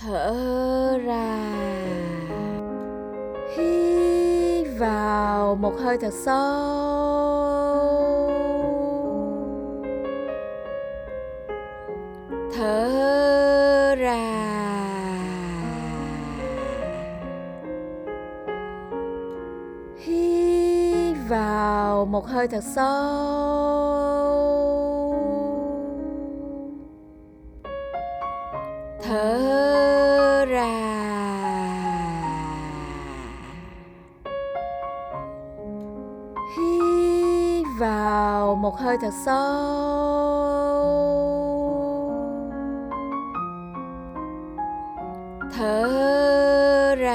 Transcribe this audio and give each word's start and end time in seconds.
thở 0.00 0.98
ra. 1.04 1.38
Hít 3.56 4.66
vào 4.78 5.54
một 5.54 5.74
hơi 5.80 5.98
thật 5.98 6.12
sâu. 6.24 6.78
Thở 12.56 13.94
ra. 13.98 14.34
Hít 19.96 21.16
vào 21.28 22.04
một 22.06 22.26
hơi 22.26 22.48
thật 22.48 22.64
sâu. 22.74 23.67
Hơi 38.98 39.10
thật 39.10 39.16
sâu. 39.24 39.38
Thở 45.56 46.94
ra. 46.98 47.14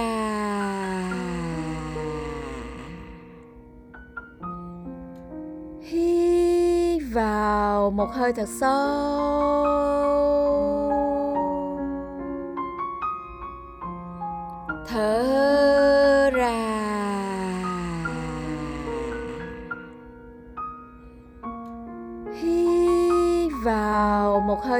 Hít 5.82 7.02
vào 7.14 7.92
một 7.92 8.10
hơi 8.14 8.34
thật 8.34 8.50
sâu. 8.60 9.23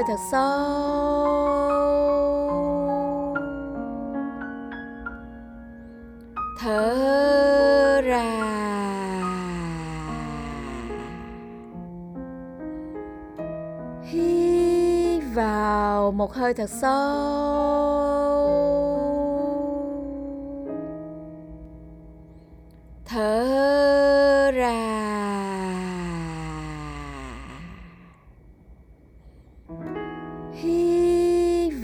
Thật 0.08 0.20
sâu. 0.30 1.64
Thở 6.60 8.00
ra. 8.04 8.24
Hít 14.02 15.22
vào 15.34 16.12
một 16.12 16.34
hơi 16.34 16.54
thật 16.54 16.70
sâu. 16.70 17.43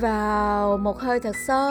Vào 0.01 0.77
một 0.77 0.99
hơi 0.99 1.21
thật 1.21 1.37
sâu. 1.47 1.71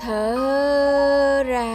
Thở 0.00 1.42
ra. 1.46 1.66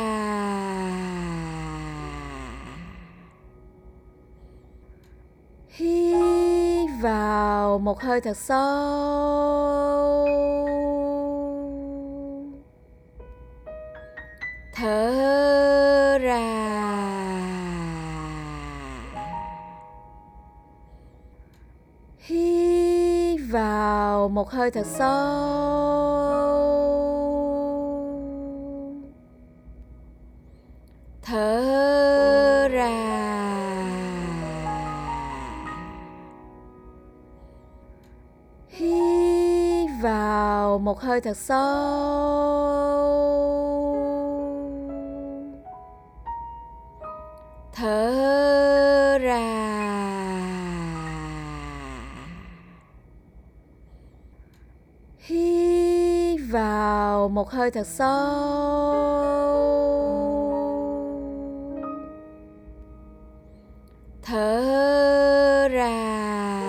Hít 5.69 6.89
vào 7.01 7.79
một 7.79 8.01
hơi 8.01 8.21
thật 8.21 8.37
sâu. 8.37 9.50
Một 24.41 24.49
hơi 24.49 24.71
thật 24.71 24.85
sâu. 24.85 25.07
Thở 31.21 32.67
ra. 32.71 32.89
Hít 38.69 39.89
vào 40.03 40.79
một 40.79 41.01
hơi 41.01 41.21
thật 41.21 41.37
sâu. 41.37 41.61
Thở 47.73 49.17
ra 49.21 49.61
hít 55.31 56.39
vào 57.21 57.29
một 57.29 57.49
hơi 57.49 57.71
thật 57.71 57.87
sâu. 57.87 58.07
Thở 64.21 65.67
ra. 65.71 66.61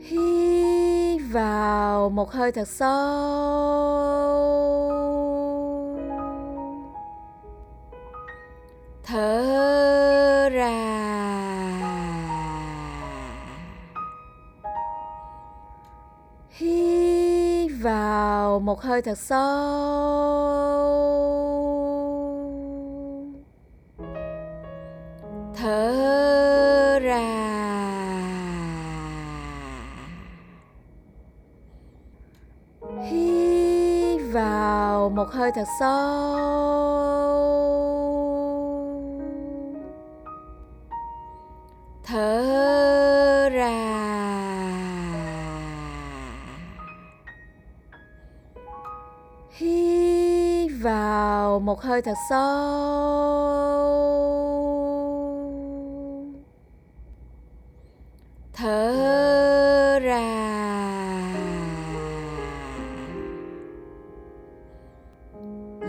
Hít 0.00 1.22
vào 1.32 2.10
một 2.10 2.32
hơi 2.32 2.52
thật 2.52 2.68
sâu. 2.68 3.41
Hơi 18.82 19.02
thật 19.02 19.18
sâu. 19.18 19.42
Thở 25.56 26.98
ra. 27.02 27.18
Hít 33.10 34.20
vào 34.32 35.10
một 35.10 35.28
hơi 35.32 35.50
thật 35.54 35.66
sâu. 35.80 36.81
Một 51.72 51.82
hơi 51.82 52.02
thật 52.02 52.14
sâu. 52.28 52.38
Thở 58.52 59.98
ra. 60.02 60.22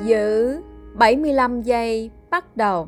Giữ 0.04 0.62
75 0.96 1.62
giây 1.62 2.12
bắt 2.30 2.58
đầu. 2.58 2.88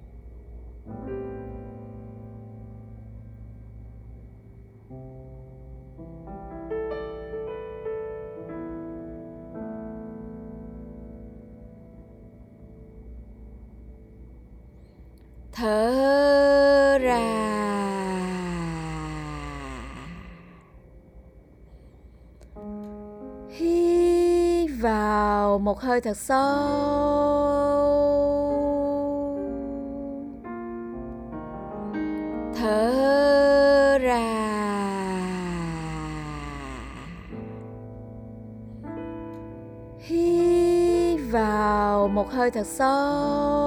Một 25.71 25.79
hơi 25.79 26.01
thật 26.01 26.17
sâu. 26.17 26.37
Thở 32.55 33.97
ra. 34.01 34.19
Hít 39.99 41.19
vào 41.31 42.07
một 42.07 42.31
hơi 42.31 42.51
thật 42.51 42.67
sâu. 42.67 43.60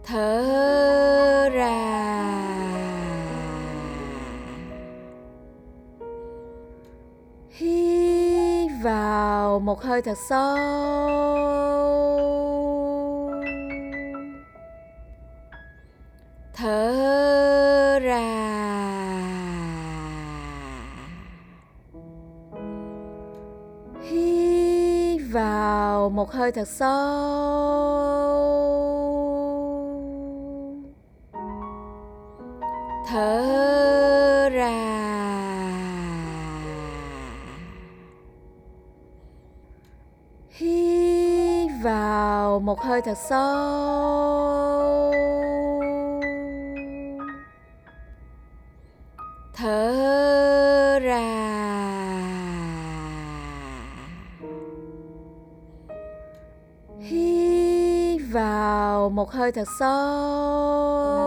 Thở 0.05 1.49
ra. 1.53 1.79
Hít 7.51 8.71
vào 8.85 9.59
một 9.59 9.83
hơi 9.83 10.03
thật 10.03 10.19
sâu. 10.29 10.57
Thở 16.55 17.32
đầu 26.03 26.11
một 26.11 26.33
hơi 26.33 26.53
thật 26.53 26.69
sâu. 26.69 26.89
Thở 33.09 34.49
ra. 34.53 34.73
Hít 40.51 41.71
vào 41.85 42.61
một 42.61 42.81
hơi 42.81 43.01
thật 43.03 43.19
sâu. 43.29 44.22
Hơi 59.33 59.53
thật 59.53 59.69
sâu. 59.79 61.23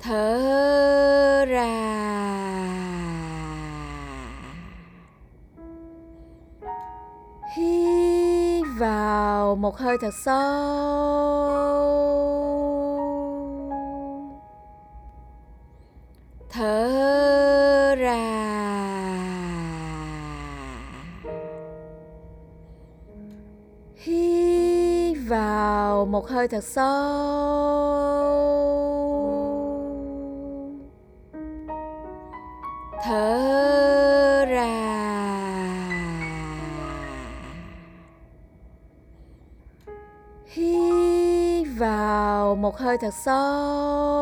Thở 0.00 1.44
ra. 1.48 1.68
Hít 7.56 8.66
vào 8.78 9.56
một 9.56 9.78
hơi 9.78 9.96
thật 10.00 10.14
sâu. 10.24 11.17
Một 26.18 26.28
hơi 26.28 26.48
thật 26.48 26.64
sâu. 26.64 26.84
Thở 33.04 34.44
ra. 34.48 34.64
Hít 40.46 41.66
vào 41.78 42.54
một 42.54 42.78
hơi 42.78 42.98
thật 43.00 43.14
sâu. 43.24 44.17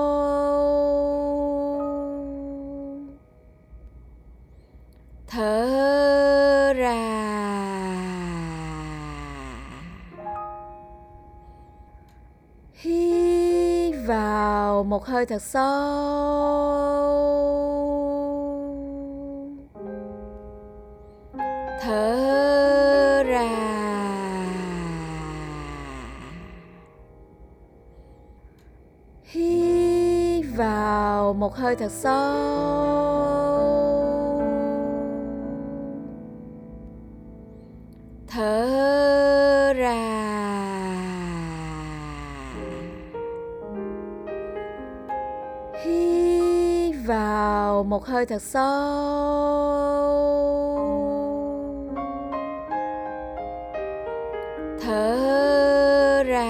Vào 14.07 14.85
một 14.85 15.07
hơi 15.07 15.27
thật 15.27 15.43
sâu. 15.43 15.67
Thở 21.81 23.23
ra. 23.27 23.49
Hít 29.25 30.45
vào 30.57 31.33
một 31.33 31.57
hơi 31.57 31.77
thật 31.77 31.91
sâu. 31.93 32.76
Hơi 48.17 48.27
thật 48.27 48.43
sâu. 48.43 48.63
Thở 54.81 56.23
ra. 56.27 56.47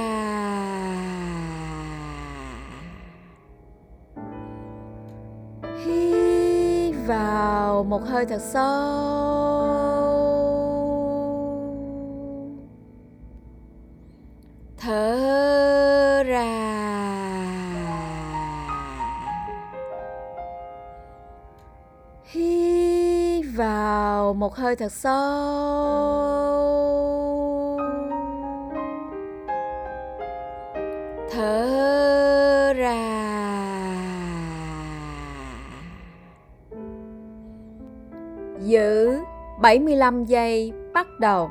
Hít 5.84 6.94
vào 7.06 7.84
một 7.84 8.02
hơi 8.04 8.26
thật 8.26 8.40
sâu. 8.40 9.26
Thở 14.78 15.25
một 24.38 24.54
hơi 24.54 24.76
thật 24.76 24.92
sâu. 24.92 25.16
Thở 31.30 32.72
ra. 32.76 32.96
Giữ 38.60 39.18
75 39.60 40.24
giây 40.24 40.72
bắt 40.94 41.06
đầu. 41.20 41.50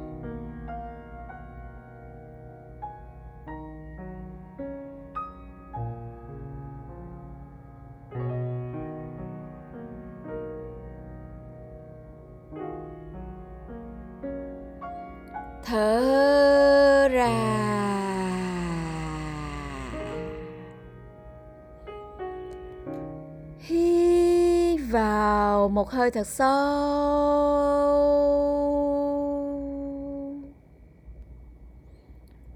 Hơi 25.91 26.11
thật 26.11 26.27
sâu. 26.27 26.51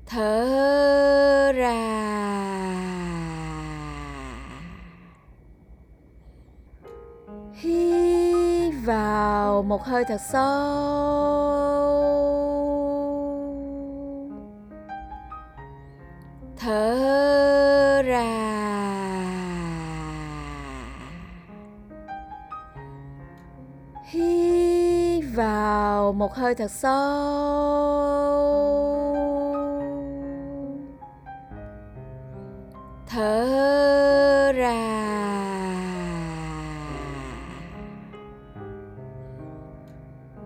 Thở 0.06 1.52
ra. 1.56 1.76
Hít 7.54 8.74
vào 8.86 9.64
một 9.64 9.84
hơi 9.84 10.04
thật 10.06 10.22
sâu. 10.32 11.15
Một 26.18 26.34
hơi 26.34 26.56
thật 26.56 26.72
sâu. 26.72 26.96
Thở 33.08 34.52
ra. 34.56 34.76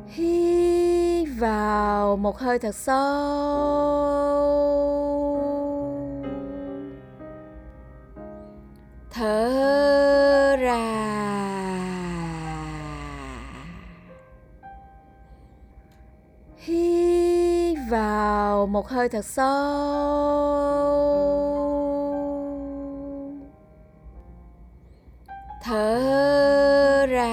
Hít 0.07 1.27
vào 1.39 2.17
một 2.17 2.39
hơi 2.39 2.59
thật 2.59 2.75
sâu. 2.75 3.98
Một 18.79 18.87
hơi 18.87 19.09
thật 19.09 19.25
sâu. 19.25 19.45
Thở 25.63 27.05
ra. 27.09 27.25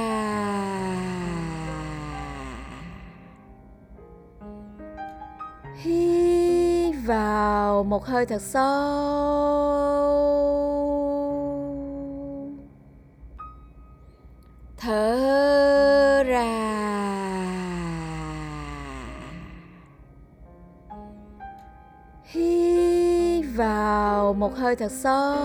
Hít 5.77 6.95
vào 7.07 7.85
một 7.85 8.07
hơi 8.07 8.27
thật 8.27 8.43
sâu. 8.43 9.36
Hơi 24.67 24.77
thật 24.77 24.93
sâu. 24.93 25.37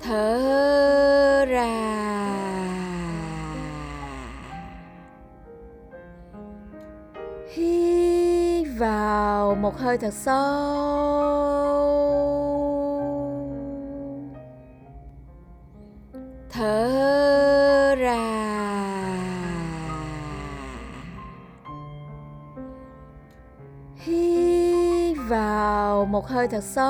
Thở 0.00 1.44
ra. 1.48 1.68
Hít 7.54 8.66
vào 8.78 9.54
một 9.54 9.78
hơi 9.78 9.98
thật 9.98 10.14
sâu. 10.14 10.38
Thở 16.50 17.94
ra. 17.98 18.37
Một 26.08 26.26
hơi 26.26 26.48
thật 26.48 26.64
sâu. 26.64 26.88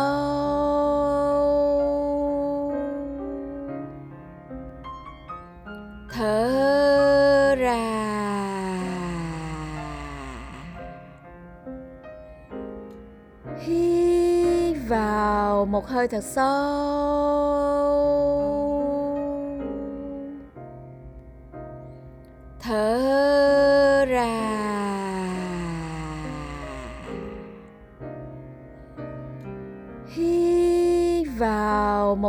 Thở 6.12 7.54
ra. 7.58 7.78
Hít 13.60 14.76
vào 14.88 15.64
một 15.64 15.86
hơi 15.88 16.08
thật 16.08 16.24
sâu. 16.24 16.97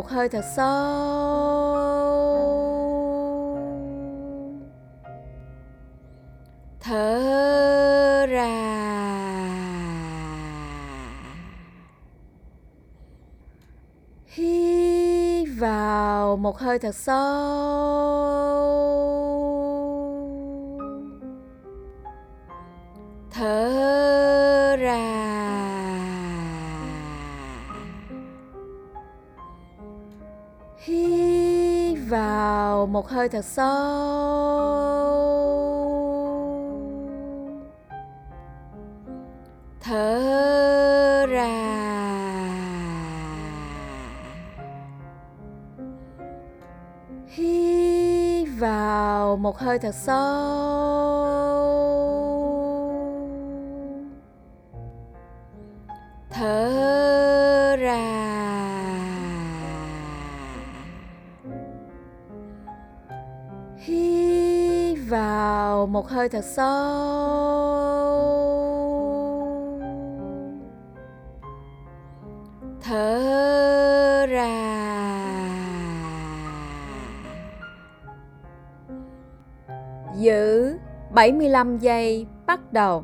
Hơi 0.09 0.29
thật 0.29 0.45
sâu. 0.55 1.75
Thở 6.79 8.25
ra. 8.29 8.49
Hít 14.27 15.47
vào 15.59 16.37
một 16.37 16.59
hơi 16.59 16.79
thật 16.79 16.95
sâu. 16.95 17.88
Một 32.99 33.09
hơi 33.09 33.29
thật 33.29 33.45
sâu. 33.45 33.65
Thở 39.81 41.25
ra. 41.29 41.47
Hít 47.27 48.47
vào 48.59 49.37
một 49.37 49.57
hơi 49.57 49.79
thật 49.79 49.95
sâu. 49.95 50.78
Đầu 65.79 65.87
một 65.87 66.09
hơi 66.09 66.29
thật 66.29 66.45
sâu. 66.45 66.65
Thở 72.81 74.25
ra. 74.29 74.49
Giữ 80.15 80.77
75 81.11 81.77
giây 81.77 82.27
bắt 82.45 82.73
đầu. 82.73 83.03